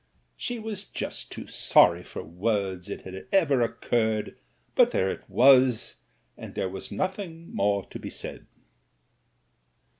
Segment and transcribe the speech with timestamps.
[0.35, 4.35] She was just too sorry for words it had ever occurred,
[4.73, 5.97] but there it was,
[6.35, 8.47] and there was nothing more to be said."